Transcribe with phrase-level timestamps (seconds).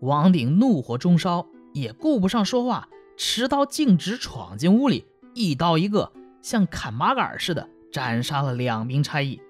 [0.00, 9.40] 王鼎怒火中烧，也顾不上说话，持刀径直闯进屋里，一刀一个，像砍麻杆似的斩杀了两名差役，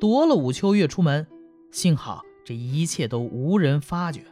[0.00, 1.26] 夺了武秋月出门。
[1.72, 4.22] 幸好这一切都无人发觉。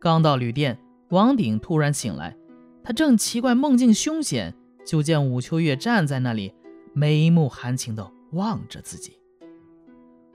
[0.00, 0.78] 刚到旅店，
[1.10, 2.36] 王鼎突然醒来，
[2.82, 4.54] 他正奇怪梦境凶险，
[4.84, 6.54] 就见武秋月站在那里，
[6.94, 9.18] 眉目含情地望着自己。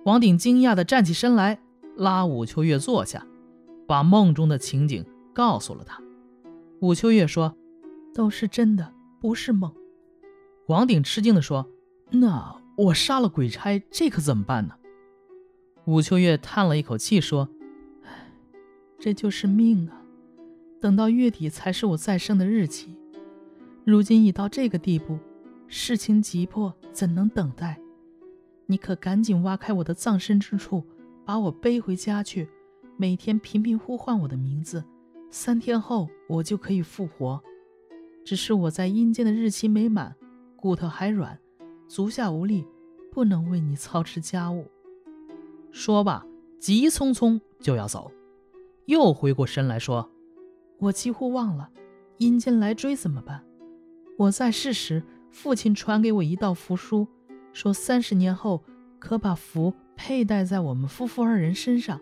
[0.06, 1.60] 王鼎惊讶地站起身来，
[1.98, 3.26] 拉武秋月坐下。
[3.88, 6.04] 把梦中的情景告诉了他，
[6.82, 7.56] 武秋月说
[8.14, 9.74] ：“都是真的，不是梦。”
[10.68, 11.72] 王鼎吃惊地说
[12.12, 14.76] ：“那我杀了鬼差，这可怎么办呢？”
[15.88, 17.48] 武秋月叹了一口气说
[18.04, 18.30] ：“唉，
[19.00, 20.02] 这就是命啊！
[20.82, 22.94] 等到月底才是我再生的日期，
[23.86, 25.18] 如今已到这个地步，
[25.68, 27.80] 事情急迫，怎能等待？
[28.66, 30.84] 你可赶紧挖开我的葬身之处，
[31.24, 32.50] 把我背回家去。”
[33.00, 34.84] 每天频频呼唤我的名字，
[35.30, 37.40] 三天后我就可以复活。
[38.26, 40.16] 只是我在阴间的日期没满，
[40.56, 41.40] 骨头还软，
[41.88, 42.66] 足下无力，
[43.12, 44.66] 不能为你操持家务。
[45.72, 46.26] 说罢，
[46.58, 48.12] 急匆匆就要走，
[48.86, 50.10] 又回过身来说
[50.82, 51.70] ：“我几乎忘了，
[52.18, 53.46] 阴间来追怎么办？
[54.18, 57.08] 我在世时，父亲传给我一道符书，
[57.54, 58.64] 说三十年后
[58.98, 62.02] 可把符佩戴在我们夫妇二人身上。”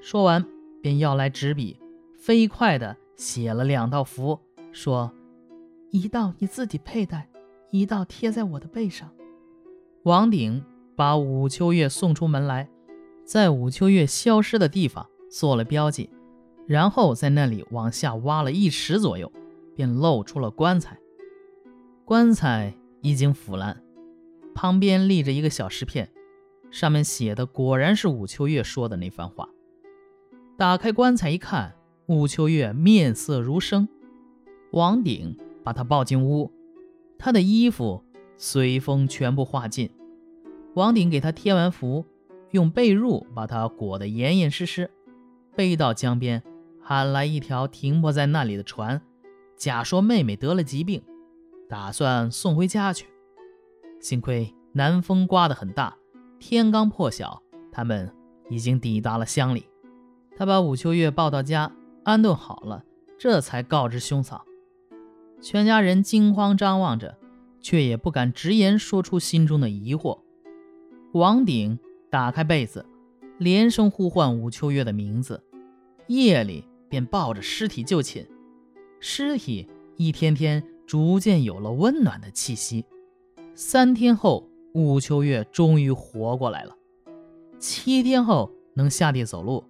[0.00, 0.44] 说完，
[0.80, 1.78] 便要来纸笔，
[2.16, 4.38] 飞快地写了两道符，
[4.72, 5.12] 说
[5.92, 7.28] ：“一道你自己佩戴，
[7.70, 9.10] 一道贴在我的背上。”
[10.04, 10.64] 王鼎
[10.96, 12.70] 把武秋月送出门来，
[13.24, 16.08] 在武秋月消失的地方做了标记，
[16.66, 19.30] 然后在那里往下挖了一尺左右，
[19.74, 20.98] 便露出了棺材。
[22.06, 23.82] 棺材已经腐烂，
[24.54, 26.10] 旁边立着一个小石片，
[26.70, 29.48] 上面写的果然是武秋月说的那番话。
[30.60, 33.88] 打开棺材一看，武秋月面色如生。
[34.72, 36.52] 王鼎把他抱进屋，
[37.18, 38.04] 他的衣服
[38.36, 39.88] 随风全部化尽。
[40.74, 42.04] 王鼎给他贴完符，
[42.50, 44.90] 用被褥把他裹得严严实实，
[45.56, 46.42] 背到江边，
[46.82, 49.00] 喊来一条停泊在那里的船，
[49.56, 51.02] 假说妹妹得了疾病，
[51.70, 53.06] 打算送回家去。
[53.98, 55.96] 幸亏南风刮得很大，
[56.38, 58.14] 天刚破晓，他们
[58.50, 59.64] 已经抵达了乡里。
[60.40, 61.70] 他把武秋月抱到家，
[62.02, 62.82] 安顿好了，
[63.18, 64.46] 这才告知兄嫂。
[65.38, 67.18] 全家人惊慌张望着，
[67.60, 70.20] 却也不敢直言说出心中的疑惑。
[71.12, 71.78] 王鼎
[72.08, 72.86] 打开被子，
[73.36, 75.44] 连声呼唤武秋月的名字，
[76.06, 78.26] 夜里便抱着尸体就寝。
[78.98, 82.86] 尸体一天天逐渐有了温暖的气息。
[83.54, 86.74] 三天后，武秋月终于活过来了。
[87.58, 89.62] 七天后，能下地走路。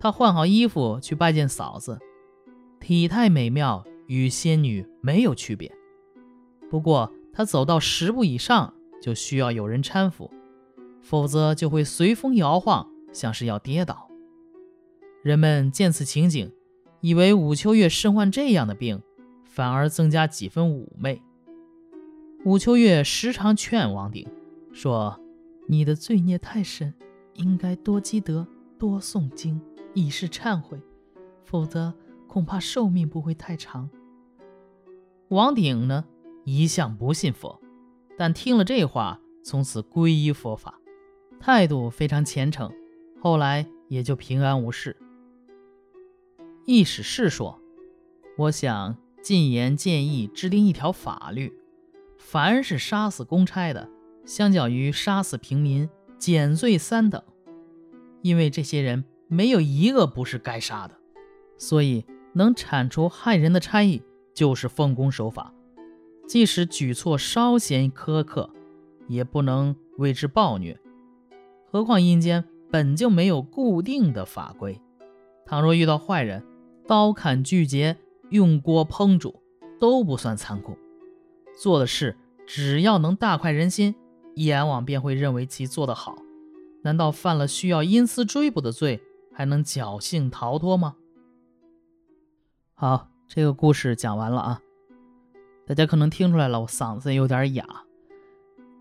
[0.00, 1.98] 他换好衣服去拜见嫂子，
[2.80, 5.70] 体态美妙，与仙女没有区别。
[6.70, 8.72] 不过他走到十步以上，
[9.02, 10.30] 就需要有人搀扶，
[11.02, 14.08] 否则就会随风摇晃，像是要跌倒。
[15.22, 16.50] 人们见此情景，
[17.02, 19.02] 以为武秋月身患这样的病，
[19.44, 21.20] 反而增加几分妩媚。
[22.46, 24.26] 武秋月时常劝王鼎
[24.72, 25.20] 说
[25.68, 26.94] ：“你的罪孽太深，
[27.34, 28.46] 应该多积德，
[28.78, 29.60] 多诵经。”
[29.94, 30.80] 以示忏悔，
[31.44, 31.92] 否则
[32.26, 33.90] 恐怕寿命不会太长。
[35.28, 36.04] 王鼎呢，
[36.44, 37.60] 一向不信佛，
[38.16, 40.80] 但听了这话，从此皈依佛法，
[41.38, 42.72] 态度非常虔诚，
[43.20, 44.96] 后来也就平安无事。
[46.66, 47.60] 易史是说
[48.38, 51.52] ：“我想进言建议制定一条法律，
[52.16, 53.88] 凡是杀死公差的，
[54.24, 57.22] 相较于杀死平民，减罪三等，
[58.22, 60.94] 因为这些人。”没有一个不是该杀的，
[61.56, 64.02] 所以能铲除害人的差役
[64.34, 65.54] 就是奉公守法，
[66.26, 68.50] 即使举措稍显苛刻，
[69.06, 70.76] 也不能为之暴虐。
[71.70, 74.80] 何况阴间本就没有固定的法规，
[75.46, 76.44] 倘若遇到坏人，
[76.88, 77.96] 刀砍锯截、
[78.30, 79.40] 用锅烹煮
[79.78, 80.76] 都不算残酷。
[81.56, 82.16] 做的事
[82.48, 83.94] 只要能大快人心，
[84.34, 86.18] 阎王便会认为其做得好。
[86.82, 89.00] 难道犯了需要阴司追捕的罪？
[89.40, 90.96] 还能侥幸逃脱吗？
[92.74, 94.60] 好，这个故事讲完了啊。
[95.66, 97.64] 大家可能听出来了，我嗓子有点哑。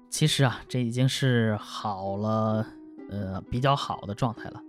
[0.10, 2.68] 其实啊，这已经是好了，
[3.10, 4.62] 呃，比较好的状态了。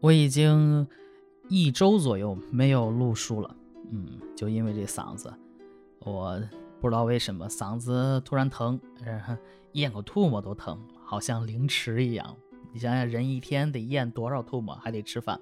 [0.00, 0.84] 我已经
[1.48, 3.54] 一周左右没有录书了，
[3.92, 5.32] 嗯，就因为这嗓子，
[6.00, 6.42] 我
[6.80, 8.80] 不知道为什么嗓子突然疼，
[9.74, 12.36] 咽口唾沫都疼，好像凌迟一样。
[12.72, 15.40] 你想想，人一天得咽多少唾沫，还得吃饭，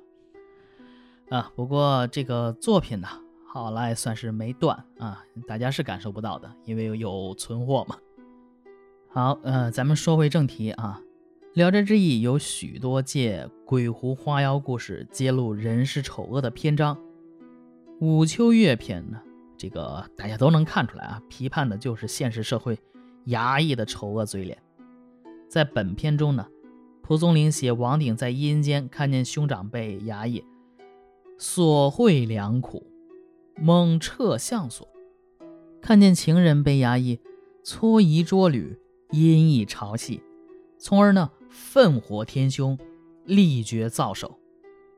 [1.28, 1.52] 啊。
[1.54, 3.08] 不过这个作品呢，
[3.46, 7.98] 好赖算是没断啊，大家是感受不到的，因为有存货嘛。
[9.10, 11.02] 好，呃，咱们说回正题啊，
[11.52, 16.96] 《聊斋志异》有许多借鬼狐花妖故事揭露人世丑恶的篇章，
[18.00, 19.20] 《武秋月篇》呢，
[19.58, 22.78] 这个大家都能看出来啊，批判的就是现实社会
[23.26, 24.56] 衙役的丑恶嘴脸。
[25.46, 26.46] 在本篇中呢。
[27.08, 30.44] 蒲松龄写王鼎在阴间看见兄长被衙役
[31.38, 32.86] 索贿良苦，
[33.56, 34.86] 猛撤相所；
[35.80, 37.18] 看见情人被衙役
[37.64, 38.78] 搓衣捉履，
[39.12, 40.20] 阴翳嘲戏，
[40.76, 42.78] 从而呢愤火天凶，
[43.24, 44.38] 力决造首，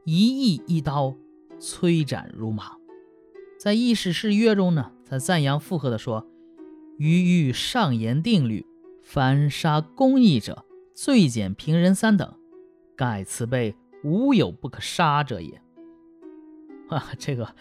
[0.04, 1.14] 一意一刀
[1.60, 2.72] 摧斩如麻。
[3.56, 6.26] 在《异史誓约》中呢，他赞扬附和地说
[6.98, 8.66] ：“余欲上言定律，
[9.00, 10.64] 凡杀公义者。”
[11.02, 12.30] 罪减平人三等，
[12.94, 13.74] 盖此辈
[14.04, 15.62] 无有不可杀者也。
[16.90, 17.54] 啊，这个，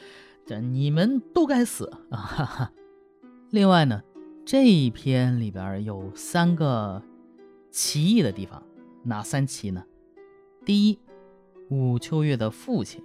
[0.46, 2.18] 这你们都该死啊！
[2.20, 2.74] 哈哈。
[3.50, 4.04] 另外呢，
[4.44, 7.02] 这一篇里边有三个
[7.72, 8.62] 奇异的地方，
[9.04, 9.86] 哪三奇呢？
[10.66, 11.00] 第一，
[11.70, 13.02] 武秋月的父亲。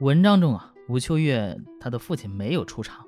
[0.00, 3.04] 文章中啊，武秋月他的父亲没有出场，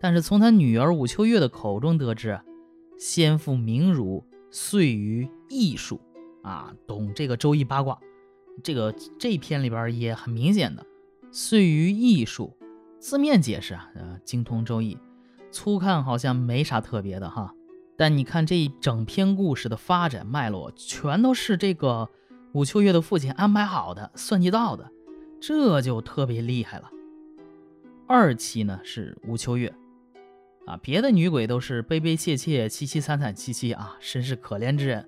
[0.00, 2.40] 但是从他女儿武秋月的口中得知，
[2.98, 4.24] 先父名儒。
[4.54, 6.00] 遂于艺术
[6.44, 7.98] 啊，懂这个周易八卦，
[8.62, 10.86] 这个这篇里边也很明显的。
[11.32, 12.56] 遂于艺术，
[13.00, 14.96] 字面解释啊，呃，精通周易，
[15.50, 17.52] 粗看好像没啥特别的哈。
[17.96, 22.08] 但你看这一整篇故事的发展脉络，全都是这个
[22.52, 24.88] 武秋月的父亲安排好的、算计到的，
[25.40, 26.88] 这就特别厉害了。
[28.06, 29.74] 二期呢是武秋月。
[30.66, 35.06] 啊，别的女鬼都是悲悲切切、凄凄惨惨戚戚啊，甚是可怜之人。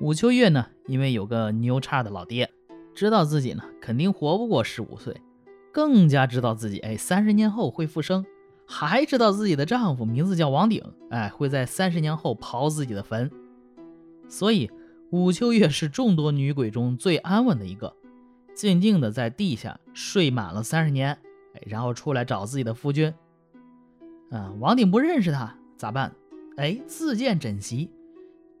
[0.00, 2.50] 武秋月呢，因为有个牛叉的老爹，
[2.94, 5.20] 知道自己呢肯定活不过十五岁，
[5.72, 8.24] 更加知道自己哎三十年后会复生，
[8.66, 13.30] 还知道自己的丈夫名字叫王鼎，哎会在三十年后刨自己的坟。
[14.26, 14.70] 所以
[15.10, 17.94] 武秋月是众多女鬼中最安稳的一个，
[18.54, 21.10] 静静的在地下睡满了三十年，
[21.54, 23.12] 哎，然后出来找自己的夫君。
[24.30, 26.14] 啊，王鼎不认识他咋办？
[26.56, 27.90] 哎，自荐枕席，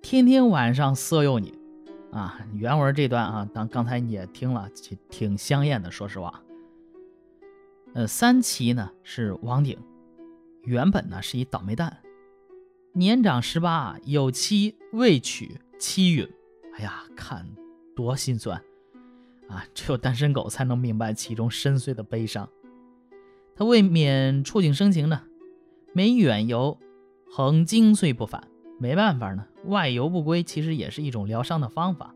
[0.00, 1.52] 天天晚上色诱你。
[2.10, 5.90] 啊，原文这段啊，当刚才你也听了，挺挺香艳的。
[5.90, 6.42] 说实话，
[7.92, 9.78] 呃，三奇呢是王鼎，
[10.62, 11.98] 原本呢是一倒霉蛋，
[12.92, 16.26] 年长十八，有妻未娶，妻允。
[16.76, 17.46] 哎呀，看
[17.94, 18.62] 多心酸
[19.48, 19.66] 啊！
[19.74, 22.48] 只有单身狗才能明白其中深邃的悲伤。
[23.54, 25.24] 他为免触景生情呢。
[25.92, 26.78] 没远游，
[27.30, 28.42] 恒精髓不返。
[28.80, 32.14] 没办法呢，外游不归，其实也是一种疗伤的方法。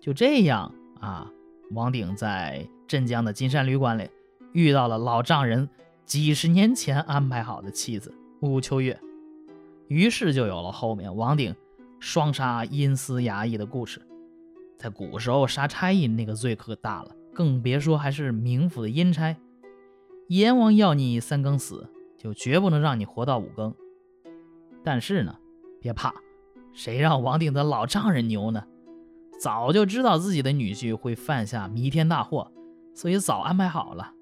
[0.00, 1.30] 就这样啊，
[1.70, 4.08] 王鼎在镇江的金山旅馆里
[4.52, 5.68] 遇到了老丈人
[6.04, 8.98] 几十年前安排好的妻子吴秋月，
[9.86, 11.54] 于是就有了后面王鼎
[12.00, 14.02] 双杀阴司衙役的故事。
[14.76, 19.36] 在古时候，杀差役那个罪可大了，更别说还是冥府的阴差。
[20.28, 21.88] 阎王要你三更死。
[22.18, 23.72] 就绝不能让你活到五更。
[24.84, 25.34] 但是呢，
[25.80, 26.12] 别怕，
[26.72, 28.64] 谁让王鼎的老丈人牛呢？
[29.40, 32.50] 早就知道自己的女婿会犯下弥天大祸，
[32.92, 34.12] 所以早安排好了，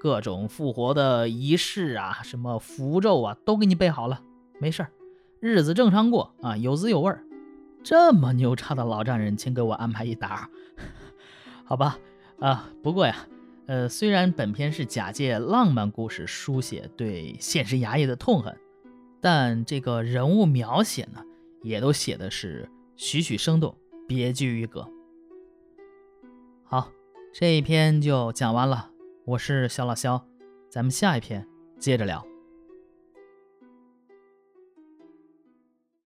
[0.00, 4.22] 各种复活的仪式啊，什么符咒啊，都给你备好了。
[4.58, 4.90] 没事儿，
[5.40, 7.22] 日子正常过啊，有滋有味儿。
[7.82, 10.48] 这么牛叉的老丈人，请给我安排一打，
[11.64, 11.98] 好吧？
[12.40, 13.14] 啊，不过呀。
[13.66, 18.56] 呃，虽然本片是假借浪漫故事书写对现实衙役的痛恨，
[19.20, 21.20] 但这个人物描写呢，
[21.62, 24.88] 也都写的是栩栩生动，别具一格。
[26.62, 26.92] 好，
[27.32, 28.90] 这一篇就讲完了，
[29.24, 30.24] 我是肖老肖，
[30.70, 31.44] 咱们下一篇
[31.80, 32.24] 接着聊。